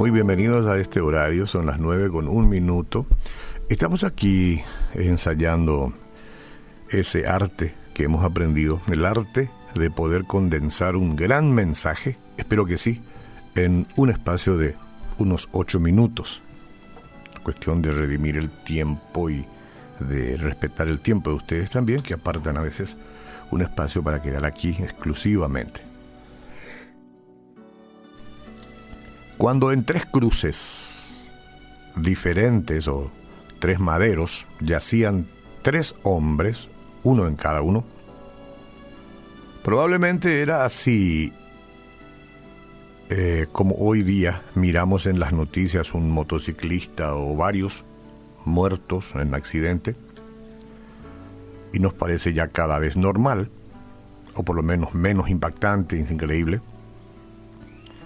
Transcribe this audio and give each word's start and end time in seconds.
Muy 0.00 0.10
bienvenidos 0.10 0.66
a 0.66 0.78
este 0.78 1.02
horario, 1.02 1.46
son 1.46 1.66
las 1.66 1.78
nueve 1.78 2.08
con 2.08 2.26
un 2.26 2.48
minuto. 2.48 3.04
Estamos 3.68 4.02
aquí 4.02 4.62
ensayando 4.94 5.92
ese 6.88 7.26
arte 7.26 7.74
que 7.92 8.04
hemos 8.04 8.24
aprendido, 8.24 8.80
el 8.90 9.04
arte 9.04 9.50
de 9.74 9.90
poder 9.90 10.24
condensar 10.24 10.96
un 10.96 11.16
gran 11.16 11.52
mensaje, 11.52 12.16
espero 12.38 12.64
que 12.64 12.78
sí, 12.78 13.02
en 13.56 13.86
un 13.96 14.08
espacio 14.08 14.56
de 14.56 14.74
unos 15.18 15.50
ocho 15.52 15.78
minutos. 15.80 16.40
Cuestión 17.42 17.82
de 17.82 17.92
redimir 17.92 18.38
el 18.38 18.48
tiempo 18.48 19.28
y 19.28 19.44
de 19.98 20.38
respetar 20.38 20.88
el 20.88 21.00
tiempo 21.00 21.28
de 21.28 21.36
ustedes 21.36 21.68
también, 21.68 22.00
que 22.00 22.14
apartan 22.14 22.56
a 22.56 22.62
veces 22.62 22.96
un 23.50 23.60
espacio 23.60 24.02
para 24.02 24.22
quedar 24.22 24.46
aquí 24.46 24.70
exclusivamente. 24.80 25.89
Cuando 29.40 29.72
en 29.72 29.86
tres 29.86 30.04
cruces 30.04 31.32
diferentes 31.96 32.86
o 32.88 33.10
tres 33.58 33.80
maderos 33.80 34.46
yacían 34.60 35.28
tres 35.62 35.94
hombres, 36.02 36.68
uno 37.04 37.26
en 37.26 37.36
cada 37.36 37.62
uno, 37.62 37.82
probablemente 39.64 40.42
era 40.42 40.66
así 40.66 41.32
eh, 43.08 43.46
como 43.50 43.76
hoy 43.76 44.02
día 44.02 44.42
miramos 44.54 45.06
en 45.06 45.18
las 45.18 45.32
noticias 45.32 45.94
un 45.94 46.10
motociclista 46.10 47.14
o 47.14 47.34
varios 47.34 47.86
muertos 48.44 49.14
en 49.14 49.34
accidente 49.34 49.96
y 51.72 51.78
nos 51.78 51.94
parece 51.94 52.34
ya 52.34 52.48
cada 52.48 52.78
vez 52.78 52.98
normal, 52.98 53.50
o 54.34 54.42
por 54.42 54.54
lo 54.54 54.62
menos 54.62 54.92
menos 54.92 55.30
impactante, 55.30 55.98
es 55.98 56.10
increíble. 56.10 56.60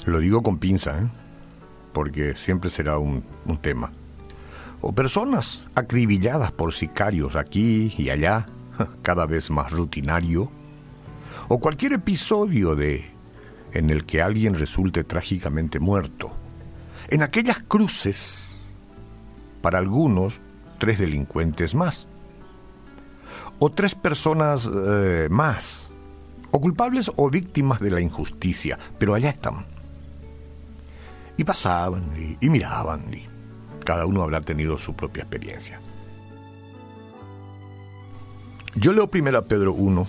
Lo 0.04 0.20
digo 0.20 0.40
con 0.44 0.58
pinza, 0.58 1.00
¿eh? 1.00 1.23
Porque 1.94 2.34
siempre 2.36 2.68
será 2.68 2.98
un, 2.98 3.24
tema. 3.62 3.92
O 4.82 4.92
personas 4.92 5.66
acribilladas 5.74 6.52
por 6.52 6.74
sicarios 6.74 7.36
aquí 7.36 7.94
y 7.96 8.10
allá, 8.10 8.48
cada 9.02 9.24
vez 9.24 9.50
más 9.50 9.70
rutinario. 9.70 10.52
O 11.48 11.58
cualquier 11.58 11.94
episodio 11.94 12.74
de 12.74 13.10
en 13.72 13.88
el 13.88 14.04
que 14.04 14.20
alguien 14.20 14.54
resulte 14.54 15.04
trágicamente 15.04 15.80
muerto. 15.80 16.36
En 17.08 17.22
aquellas 17.22 17.62
cruces, 17.62 18.60
para 19.62 19.78
algunos, 19.78 20.42
tres 20.78 20.98
delincuentes 20.98 21.74
más. 21.74 22.06
O 23.58 23.70
tres 23.70 23.94
personas 23.94 24.68
eh, 24.70 25.28
más. 25.30 25.92
O 26.50 26.60
culpables 26.60 27.10
o 27.16 27.30
víctimas 27.30 27.80
de 27.80 27.90
la 27.90 28.00
injusticia. 28.00 28.78
Pero 28.98 29.14
allá 29.14 29.30
están 29.30 29.73
y 31.36 31.44
pasaban 31.44 32.12
y, 32.40 32.48
miraban 32.48 33.12
y 33.12 33.26
cada 33.84 34.06
uno 34.06 34.22
habrá 34.22 34.40
tenido 34.40 34.78
su 34.78 34.94
propia 34.94 35.22
experiencia. 35.22 35.80
Yo 38.76 38.92
leo 38.92 39.08
primero 39.08 39.38
a 39.38 39.42
Pedro 39.42 39.72
1, 39.72 40.06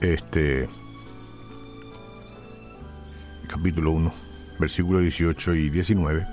este, 0.00 0.68
capítulo 3.46 3.90
1, 3.90 4.12
versículo 4.58 5.00
18 5.00 5.54
y 5.54 5.70
19, 5.70 6.26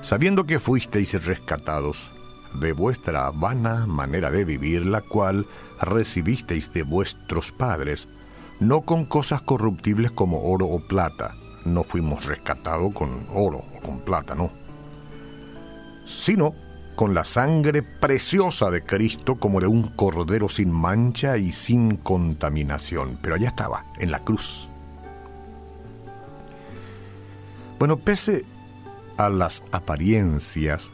sabiendo 0.00 0.44
que 0.44 0.58
fuisteis 0.58 1.24
rescatados 1.24 2.12
de 2.60 2.72
vuestra 2.72 3.30
vana 3.30 3.86
manera 3.86 4.30
de 4.30 4.44
vivir, 4.44 4.84
la 4.84 5.00
cual 5.00 5.46
recibisteis 5.80 6.72
de 6.72 6.82
vuestros 6.82 7.52
padres, 7.52 8.08
no 8.60 8.82
con 8.82 9.04
cosas 9.04 9.40
corruptibles 9.42 10.10
como 10.10 10.42
oro 10.42 10.66
o 10.66 10.80
plata, 10.80 11.34
no 11.72 11.84
fuimos 11.84 12.24
rescatados 12.26 12.92
con 12.92 13.26
oro 13.32 13.64
o 13.76 13.80
con 13.80 14.00
plata, 14.00 14.34
no, 14.34 14.50
sino 16.04 16.54
con 16.96 17.14
la 17.14 17.22
sangre 17.22 17.82
preciosa 17.82 18.70
de 18.70 18.84
Cristo 18.84 19.36
como 19.36 19.60
de 19.60 19.68
un 19.68 19.84
cordero 19.94 20.48
sin 20.48 20.72
mancha 20.72 21.36
y 21.36 21.50
sin 21.50 21.96
contaminación. 21.96 23.20
Pero 23.22 23.36
allá 23.36 23.48
estaba, 23.48 23.86
en 23.98 24.10
la 24.10 24.24
cruz. 24.24 24.68
Bueno, 27.78 27.98
pese 27.98 28.44
a 29.16 29.28
las 29.28 29.62
apariencias, 29.70 30.90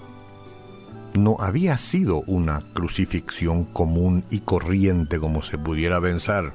no 1.15 1.37
había 1.39 1.79
sido 1.79 2.21
una 2.27 2.62
crucifixión 2.75 3.65
común 3.65 4.25
y 4.31 4.41
corriente 4.41 5.19
como 5.19 5.43
se 5.43 5.56
pudiera 5.56 6.01
pensar. 6.03 6.53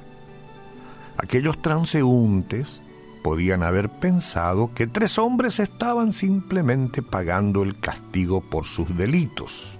Aquellos 1.16 1.60
transeúntes 1.60 2.82
podían 3.22 3.62
haber 3.62 3.88
pensado 3.88 4.72
que 4.74 4.86
tres 4.86 5.18
hombres 5.18 5.58
estaban 5.58 6.12
simplemente 6.12 7.02
pagando 7.02 7.62
el 7.62 7.78
castigo 7.78 8.40
por 8.40 8.64
sus 8.64 8.96
delitos. 8.96 9.78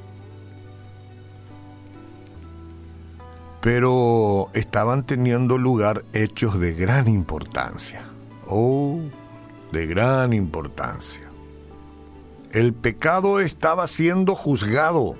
Pero 3.61 4.49
estaban 4.55 5.05
teniendo 5.05 5.59
lugar 5.59 6.05
hechos 6.13 6.59
de 6.59 6.73
gran 6.73 7.09
importancia. 7.09 8.07
Oh, 8.47 9.01
de 9.71 9.87
gran 9.87 10.33
importancia. 10.33 11.29
El 12.53 12.73
pecado 12.75 13.41
estaba 13.41 13.87
siendo 13.87 14.35
juzgado. 14.35 15.15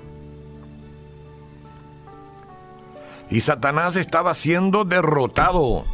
Y 3.29 3.41
Satanás 3.41 3.95
estaba 3.95 4.33
siendo 4.33 4.83
derrotado. 4.83 5.85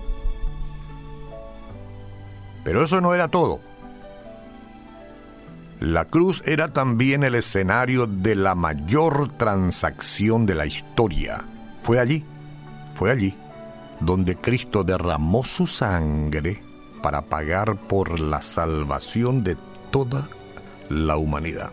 Pero 2.68 2.84
eso 2.84 3.00
no 3.00 3.14
era 3.14 3.30
todo. 3.30 3.62
La 5.80 6.04
cruz 6.04 6.44
era 6.46 6.68
también 6.68 7.24
el 7.24 7.36
escenario 7.36 8.08
de 8.08 8.36
la 8.36 8.56
mayor 8.56 9.32
transacción 9.38 10.46
de 10.46 10.56
la 10.56 10.66
historia. 10.66 11.46
Fue 11.82 11.98
allí, 11.98 12.26
fue 12.94 13.10
allí, 13.10 13.38
donde 14.02 14.36
Cristo 14.36 14.84
derramó 14.84 15.46
su 15.46 15.66
sangre 15.66 16.62
para 17.02 17.22
pagar 17.22 17.78
por 17.88 18.20
la 18.20 18.42
salvación 18.42 19.46
de 19.46 19.56
toda 19.90 20.28
la 20.90 21.16
humanidad. 21.16 21.72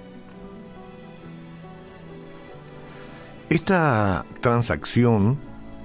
Esta 3.49 4.25
transacción 4.41 5.41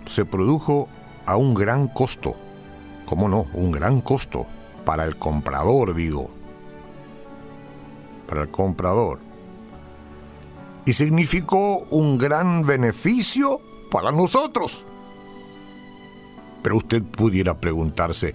se 0.06 0.24
produjo 0.24 0.88
a 1.26 1.36
un 1.36 1.56
gran 1.56 1.88
costo. 1.88 2.36
¿Cómo 3.08 3.28
no? 3.28 3.48
Un 3.54 3.72
gran 3.72 4.02
costo 4.02 4.46
para 4.90 5.04
el 5.04 5.18
comprador, 5.18 5.94
digo. 5.94 6.32
Para 8.28 8.42
el 8.42 8.50
comprador. 8.50 9.20
Y 10.84 10.94
significó 10.94 11.86
un 11.92 12.18
gran 12.18 12.66
beneficio 12.66 13.62
para 13.92 14.12
nosotros. 14.12 14.84
Pero 16.64 16.78
usted 16.78 17.04
pudiera 17.04 17.60
preguntarse, 17.60 18.34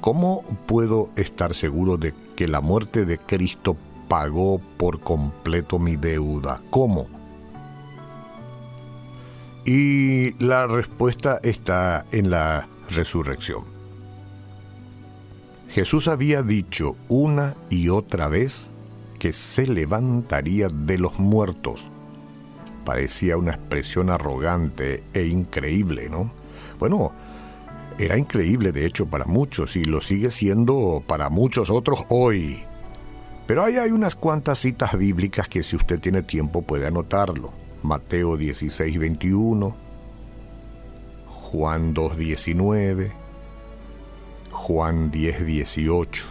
¿cómo 0.00 0.42
puedo 0.66 1.10
estar 1.14 1.54
seguro 1.54 1.96
de 1.96 2.12
que 2.34 2.48
la 2.48 2.60
muerte 2.60 3.04
de 3.04 3.18
Cristo 3.18 3.76
pagó 4.08 4.58
por 4.78 4.98
completo 5.02 5.78
mi 5.78 5.94
deuda? 5.94 6.60
¿Cómo? 6.70 7.06
Y 9.64 10.32
la 10.44 10.66
respuesta 10.66 11.38
está 11.44 12.06
en 12.10 12.30
la 12.30 12.68
resurrección. 12.90 13.81
Jesús 15.72 16.06
había 16.06 16.42
dicho 16.42 16.96
una 17.08 17.56
y 17.70 17.88
otra 17.88 18.28
vez 18.28 18.68
que 19.18 19.32
se 19.32 19.66
levantaría 19.66 20.68
de 20.68 20.98
los 20.98 21.18
muertos. 21.18 21.90
Parecía 22.84 23.38
una 23.38 23.52
expresión 23.52 24.10
arrogante 24.10 25.02
e 25.14 25.28
increíble, 25.28 26.10
¿no? 26.10 26.30
Bueno, 26.78 27.12
era 27.98 28.18
increíble 28.18 28.72
de 28.72 28.84
hecho 28.84 29.06
para 29.06 29.24
muchos 29.24 29.74
y 29.76 29.84
lo 29.84 30.02
sigue 30.02 30.30
siendo 30.30 31.02
para 31.06 31.30
muchos 31.30 31.70
otros 31.70 32.04
hoy. 32.10 32.64
Pero 33.46 33.64
ahí 33.64 33.78
hay 33.78 33.92
unas 33.92 34.14
cuantas 34.14 34.58
citas 34.58 34.98
bíblicas 34.98 35.48
que 35.48 35.62
si 35.62 35.76
usted 35.76 36.00
tiene 36.00 36.22
tiempo 36.22 36.60
puede 36.60 36.86
anotarlo. 36.86 37.50
Mateo 37.82 38.36
16, 38.36 38.98
21, 38.98 39.74
Juan 41.28 41.94
2, 41.94 42.16
19, 42.18 43.21
Juan 44.62 45.10
10, 45.10 45.44
18. 45.44 46.24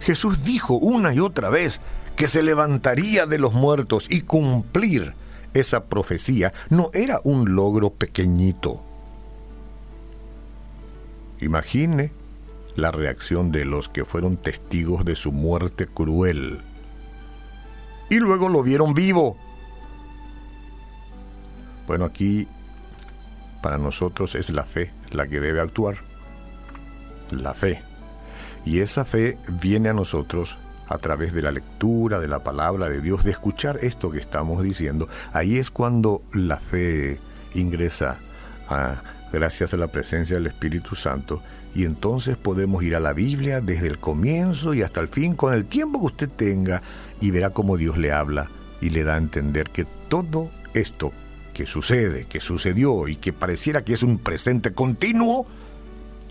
Jesús 0.00 0.42
dijo 0.42 0.74
una 0.74 1.14
y 1.14 1.20
otra 1.20 1.48
vez 1.48 1.80
que 2.16 2.26
se 2.26 2.42
levantaría 2.42 3.24
de 3.26 3.38
los 3.38 3.52
muertos 3.52 4.08
y 4.10 4.22
cumplir 4.22 5.14
esa 5.54 5.84
profecía 5.84 6.52
no 6.68 6.90
era 6.92 7.20
un 7.22 7.54
logro 7.54 7.90
pequeñito. 7.90 8.82
Imagine 11.40 12.10
la 12.74 12.90
reacción 12.90 13.52
de 13.52 13.64
los 13.64 13.88
que 13.88 14.04
fueron 14.04 14.36
testigos 14.36 15.04
de 15.04 15.14
su 15.14 15.30
muerte 15.30 15.86
cruel 15.86 16.62
y 18.10 18.16
luego 18.16 18.48
lo 18.48 18.64
vieron 18.64 18.92
vivo. 18.92 19.36
Bueno, 21.86 22.06
aquí 22.06 22.48
para 23.62 23.78
nosotros 23.78 24.34
es 24.34 24.50
la 24.50 24.64
fe 24.64 24.92
la 25.12 25.28
que 25.28 25.38
debe 25.38 25.60
actuar 25.60 26.05
la 27.30 27.54
fe. 27.54 27.82
Y 28.64 28.80
esa 28.80 29.04
fe 29.04 29.38
viene 29.60 29.88
a 29.88 29.94
nosotros 29.94 30.58
a 30.88 30.98
través 30.98 31.32
de 31.32 31.42
la 31.42 31.52
lectura 31.52 32.20
de 32.20 32.28
la 32.28 32.44
palabra 32.44 32.88
de 32.88 33.00
Dios, 33.00 33.24
de 33.24 33.32
escuchar 33.32 33.78
esto 33.82 34.10
que 34.10 34.18
estamos 34.18 34.62
diciendo. 34.62 35.08
Ahí 35.32 35.58
es 35.58 35.70
cuando 35.70 36.22
la 36.32 36.58
fe 36.58 37.20
ingresa 37.54 38.20
gracias 39.32 39.74
a 39.74 39.76
la 39.76 39.88
presencia 39.88 40.36
del 40.36 40.46
Espíritu 40.46 40.94
Santo 40.94 41.42
y 41.74 41.84
entonces 41.84 42.36
podemos 42.36 42.82
ir 42.82 42.96
a 42.96 43.00
la 43.00 43.12
Biblia 43.12 43.60
desde 43.60 43.88
el 43.88 43.98
comienzo 43.98 44.74
y 44.74 44.82
hasta 44.82 45.00
el 45.00 45.08
fin 45.08 45.34
con 45.34 45.52
el 45.52 45.66
tiempo 45.66 46.00
que 46.00 46.06
usted 46.06 46.28
tenga 46.28 46.82
y 47.20 47.30
verá 47.30 47.50
cómo 47.50 47.76
Dios 47.76 47.98
le 47.98 48.12
habla 48.12 48.50
y 48.80 48.90
le 48.90 49.04
da 49.04 49.14
a 49.14 49.18
entender 49.18 49.70
que 49.70 49.84
todo 50.08 50.50
esto 50.74 51.12
que 51.54 51.66
sucede, 51.66 52.26
que 52.26 52.40
sucedió 52.40 53.08
y 53.08 53.16
que 53.16 53.32
pareciera 53.32 53.84
que 53.84 53.94
es 53.94 54.02
un 54.02 54.18
presente 54.18 54.72
continuo, 54.72 55.46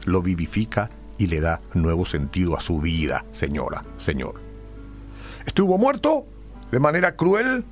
lo 0.06 0.22
vivifica 0.22 0.90
y 1.18 1.28
le 1.28 1.42
da 1.42 1.62
nuevo 1.74 2.06
sentido 2.06 2.56
a 2.56 2.62
su 2.62 2.80
vida, 2.80 3.25
señora, 3.31 3.84
señor. 3.98 4.36
Estuvo 5.46 5.78
muerto 5.78 6.25
de 6.72 6.80
manera 6.80 7.16
cruel 7.16 7.66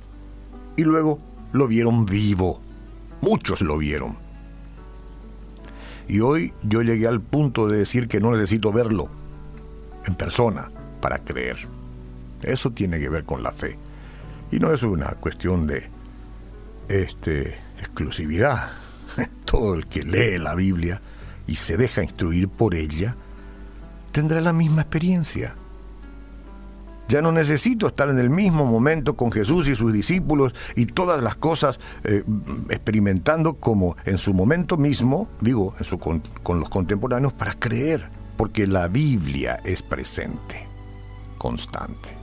y 0.76 0.82
luego 0.82 1.20
lo 1.52 1.66
vieron 1.68 2.04
vivo. 2.04 2.60
Muchos 3.20 3.62
lo 3.62 3.78
vieron. 3.78 4.18
Y 6.08 6.20
hoy 6.20 6.52
yo 6.62 6.82
llegué 6.82 7.06
al 7.06 7.20
punto 7.20 7.68
de 7.68 7.78
decir 7.78 8.08
que 8.08 8.20
no 8.20 8.30
necesito 8.32 8.72
verlo 8.72 9.08
en 10.06 10.14
persona 10.14 10.70
para 11.00 11.18
creer. 11.18 11.56
Eso 12.42 12.70
tiene 12.70 13.00
que 13.00 13.08
ver 13.08 13.24
con 13.24 13.42
la 13.42 13.52
fe. 13.52 13.78
Y 14.50 14.58
no 14.58 14.72
es 14.72 14.82
una 14.82 15.12
cuestión 15.12 15.66
de 15.66 15.88
este, 16.88 17.58
exclusividad. 17.78 18.70
Todo 19.44 19.74
el 19.74 19.86
que 19.86 20.02
lee 20.02 20.38
la 20.38 20.54
Biblia 20.54 21.00
y 21.46 21.56
se 21.56 21.76
deja 21.76 22.02
instruir 22.02 22.48
por 22.48 22.74
ella 22.74 23.16
tendrá 24.14 24.40
la 24.40 24.52
misma 24.52 24.82
experiencia. 24.82 25.56
Ya 27.08 27.20
no 27.20 27.32
necesito 27.32 27.88
estar 27.88 28.08
en 28.08 28.18
el 28.18 28.30
mismo 28.30 28.64
momento 28.64 29.14
con 29.16 29.32
Jesús 29.32 29.68
y 29.68 29.74
sus 29.74 29.92
discípulos 29.92 30.54
y 30.76 30.86
todas 30.86 31.20
las 31.20 31.34
cosas 31.34 31.80
eh, 32.04 32.22
experimentando 32.70 33.54
como 33.54 33.96
en 34.06 34.16
su 34.16 34.32
momento 34.32 34.76
mismo, 34.76 35.28
digo, 35.40 35.74
en 35.78 35.84
su, 35.84 35.98
con, 35.98 36.22
con 36.44 36.60
los 36.60 36.70
contemporáneos, 36.70 37.32
para 37.32 37.52
creer, 37.54 38.08
porque 38.36 38.68
la 38.68 38.86
Biblia 38.86 39.60
es 39.64 39.82
presente, 39.82 40.66
constante. 41.36 42.16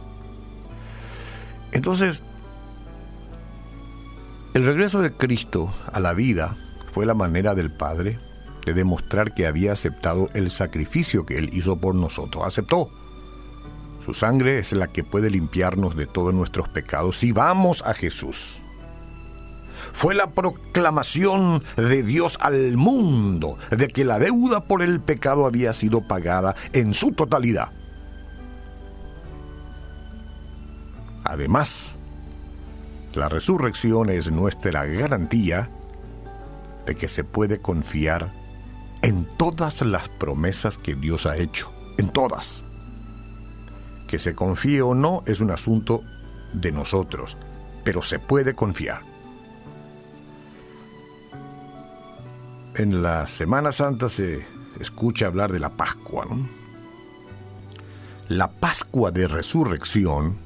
Entonces, 1.74 2.24
el 4.54 4.66
regreso 4.66 5.02
de 5.02 5.12
Cristo 5.12 5.74
a 5.92 6.00
la 6.00 6.14
vida 6.14 6.58
fue 6.92 7.06
la 7.06 7.14
manera 7.14 7.54
del 7.54 7.70
Padre 7.70 8.31
de 8.72 8.80
demostrar 8.80 9.34
que 9.34 9.48
había 9.48 9.74
aceptado 9.74 10.30
el 10.34 10.50
sacrificio 10.50 11.26
que 11.26 11.38
Él 11.38 11.50
hizo 11.54 11.78
por 11.78 11.96
nosotros. 11.96 12.46
Aceptó 12.46 12.90
su 14.06 14.14
sangre 14.16 14.58
es 14.58 14.74
la 14.74 14.88
que 14.88 15.04
puede 15.04 15.30
limpiarnos 15.30 15.96
de 15.96 16.08
todos 16.08 16.34
nuestros 16.34 16.68
pecados 16.70 17.18
si 17.18 17.32
vamos 17.32 17.84
a 17.86 17.94
Jesús. 17.94 18.60
Fue 19.94 20.16
la 20.16 20.32
proclamación 20.32 21.64
de 21.76 22.02
Dios 22.02 22.38
al 22.40 22.78
mundo 22.78 23.58
de 23.70 23.88
que 23.88 24.06
la 24.06 24.18
deuda 24.18 24.62
por 24.62 24.82
el 24.82 25.02
pecado 25.02 25.46
había 25.46 25.74
sido 25.74 26.08
pagada 26.08 26.56
en 26.74 26.94
su 26.94 27.12
totalidad. 27.12 27.72
Además, 31.24 31.98
la 33.14 33.30
resurrección 33.30 34.10
es 34.10 34.32
nuestra 34.32 34.86
garantía 34.86 35.70
de 36.88 36.96
que 36.96 37.08
se 37.08 37.24
puede 37.24 37.60
confiar 37.60 38.34
todas 39.42 39.82
las 39.82 40.08
promesas 40.08 40.78
que 40.78 40.94
Dios 40.94 41.26
ha 41.26 41.36
hecho, 41.36 41.72
en 41.98 42.12
todas. 42.12 42.64
Que 44.08 44.20
se 44.20 44.36
confíe 44.36 44.84
o 44.84 44.94
no 44.94 45.24
es 45.26 45.42
un 45.42 45.50
asunto 45.50 46.04
de 46.54 46.72
nosotros, 46.72 47.40
pero 47.84 48.04
se 48.04 48.20
puede 48.20 48.54
confiar. 48.54 49.02
En 52.76 53.02
la 53.02 53.28
Semana 53.28 53.72
Santa 53.72 54.10
se 54.10 54.46
escucha 54.80 55.26
hablar 55.26 55.52
de 55.52 55.60
la 55.60 55.72
Pascua. 55.72 56.28
La 58.28 58.52
Pascua 58.52 59.10
de 59.10 59.28
Resurrección 59.28 60.38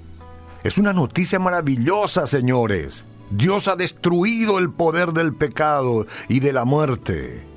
es 0.64 0.78
una 0.78 0.94
noticia 0.94 1.38
maravillosa, 1.38 2.28
señores. 2.28 3.06
Dios 3.30 3.68
ha 3.68 3.76
destruido 3.76 4.58
el 4.58 4.72
poder 4.72 5.12
del 5.12 5.36
pecado 5.36 6.06
y 6.30 6.40
de 6.40 6.54
la 6.54 6.64
muerte. 6.64 7.55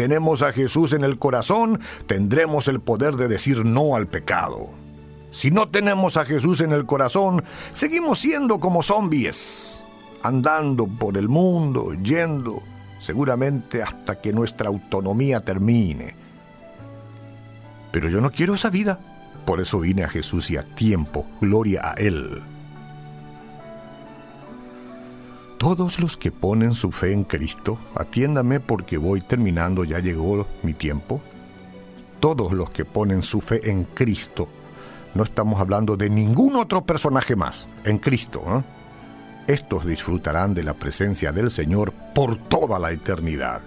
Tenemos 0.00 0.40
a 0.40 0.54
Jesús 0.54 0.94
en 0.94 1.04
el 1.04 1.18
corazón, 1.18 1.78
tendremos 2.06 2.68
el 2.68 2.80
poder 2.80 3.16
de 3.16 3.28
decir 3.28 3.66
no 3.66 3.96
al 3.96 4.06
pecado. 4.06 4.70
Si 5.30 5.50
no 5.50 5.68
tenemos 5.68 6.16
a 6.16 6.24
Jesús 6.24 6.62
en 6.62 6.72
el 6.72 6.86
corazón, 6.86 7.44
seguimos 7.74 8.18
siendo 8.18 8.60
como 8.60 8.82
zombies, 8.82 9.82
andando 10.22 10.86
por 10.86 11.18
el 11.18 11.28
mundo, 11.28 11.92
yendo, 12.02 12.62
seguramente 12.98 13.82
hasta 13.82 14.22
que 14.22 14.32
nuestra 14.32 14.70
autonomía 14.70 15.40
termine. 15.40 16.16
Pero 17.92 18.08
yo 18.08 18.22
no 18.22 18.30
quiero 18.30 18.54
esa 18.54 18.70
vida, 18.70 19.00
por 19.44 19.60
eso 19.60 19.80
vine 19.80 20.04
a 20.04 20.08
Jesús 20.08 20.50
y 20.50 20.56
a 20.56 20.62
tiempo, 20.74 21.26
gloria 21.42 21.90
a 21.90 21.92
Él. 21.98 22.42
Todos 25.60 26.00
los 26.00 26.16
que 26.16 26.32
ponen 26.32 26.72
su 26.72 26.90
fe 26.90 27.12
en 27.12 27.22
Cristo, 27.22 27.78
atiéndame 27.94 28.60
porque 28.60 28.96
voy 28.96 29.20
terminando, 29.20 29.84
ya 29.84 29.98
llegó 29.98 30.46
mi 30.62 30.72
tiempo. 30.72 31.20
Todos 32.18 32.52
los 32.54 32.70
que 32.70 32.86
ponen 32.86 33.22
su 33.22 33.42
fe 33.42 33.68
en 33.70 33.84
Cristo 33.84 34.48
no 35.12 35.22
estamos 35.22 35.60
hablando 35.60 35.98
de 35.98 36.08
ningún 36.08 36.56
otro 36.56 36.86
personaje 36.86 37.36
más, 37.36 37.68
en 37.84 37.98
Cristo. 37.98 38.42
¿eh? 38.46 39.52
Estos 39.52 39.84
disfrutarán 39.84 40.54
de 40.54 40.62
la 40.62 40.72
presencia 40.72 41.30
del 41.30 41.50
Señor 41.50 41.92
por 42.14 42.38
toda 42.38 42.78
la 42.78 42.92
eternidad. 42.92 43.60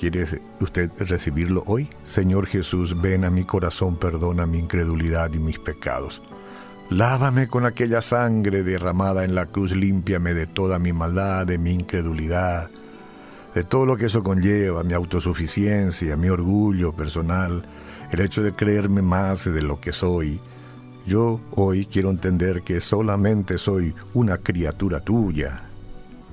¿Quiere 0.00 0.24
usted 0.60 0.90
recibirlo 0.96 1.62
hoy? 1.66 1.90
Señor 2.06 2.46
Jesús, 2.46 2.98
ven 2.98 3.26
a 3.26 3.30
mi 3.30 3.44
corazón, 3.44 3.96
perdona 3.96 4.46
mi 4.46 4.60
incredulidad 4.60 5.30
y 5.34 5.40
mis 5.40 5.58
pecados. 5.58 6.22
Lávame 6.92 7.48
con 7.48 7.64
aquella 7.64 8.02
sangre 8.02 8.62
derramada 8.62 9.24
en 9.24 9.34
la 9.34 9.46
cruz, 9.46 9.74
límpiame 9.74 10.34
de 10.34 10.46
toda 10.46 10.78
mi 10.78 10.92
maldad, 10.92 11.46
de 11.46 11.56
mi 11.56 11.72
incredulidad, 11.72 12.70
de 13.54 13.64
todo 13.64 13.86
lo 13.86 13.96
que 13.96 14.06
eso 14.06 14.22
conlleva, 14.22 14.84
mi 14.84 14.92
autosuficiencia, 14.92 16.18
mi 16.18 16.28
orgullo 16.28 16.92
personal, 16.92 17.64
el 18.10 18.20
hecho 18.20 18.42
de 18.42 18.52
creerme 18.52 19.00
más 19.00 19.46
de 19.46 19.62
lo 19.62 19.80
que 19.80 19.90
soy. 19.90 20.38
Yo 21.06 21.40
hoy 21.52 21.86
quiero 21.86 22.10
entender 22.10 22.60
que 22.60 22.82
solamente 22.82 23.56
soy 23.56 23.94
una 24.12 24.36
criatura 24.36 25.00
tuya, 25.00 25.70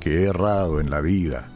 que 0.01 0.23
he 0.23 0.27
errado 0.27 0.81
en 0.81 0.89
la 0.89 0.99
vida 0.99 1.49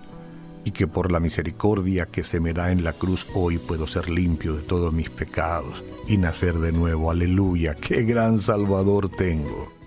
y 0.66 0.72
que 0.72 0.88
por 0.88 1.12
la 1.12 1.20
misericordia 1.20 2.06
que 2.06 2.24
se 2.24 2.40
me 2.40 2.54
da 2.54 2.72
en 2.72 2.84
la 2.84 2.94
cruz 2.94 3.28
hoy 3.34 3.58
puedo 3.58 3.88
ser 3.88 4.10
limpio 4.10 4.56
de 4.56 4.62
todos 4.62 4.94
mis 4.94 5.10
pecados 5.10 5.84
y 6.08 6.18
nacer 6.18 6.56
de 6.60 6.72
nuevo. 6.72 7.12
Aleluya, 7.12 7.76
qué 7.76 8.04
gran 8.04 8.40
Salvador 8.40 9.10
tengo. 9.10 9.83